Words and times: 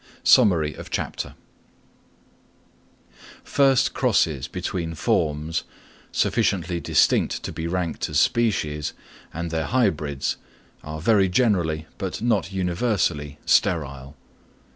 Summary 0.23 0.73
of 0.73 0.89
Chapter. 0.89 1.35
First 3.43 3.93
crosses 3.93 4.47
between 4.47 4.95
forms, 4.95 5.61
sufficiently 6.11 6.79
distinct 6.79 7.43
to 7.43 7.51
be 7.51 7.67
ranked 7.67 8.09
as 8.09 8.19
species, 8.19 8.93
and 9.31 9.51
their 9.51 9.65
hybrids, 9.67 10.37
are 10.83 11.01
very 11.01 11.29
generally, 11.29 11.85
but 11.99 12.19
not 12.19 12.51
universally, 12.51 13.37
sterile. 13.45 14.15